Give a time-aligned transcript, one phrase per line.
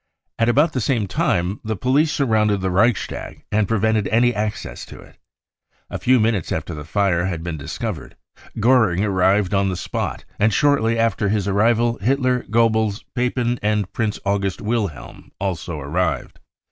[0.39, 4.99] At about the same time, the police surrounded the Reichstag and prevented any access to
[4.99, 5.19] it,
[5.91, 8.15] A few minutes after the fire had been dis covered
[8.59, 14.17] Goering arrived on the spot, and shortly after his arrival Hitler, Goebbels, Papen and Prince
[14.25, 16.39] August Wil helm also arrived.